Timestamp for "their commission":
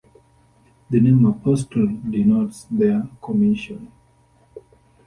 2.71-3.91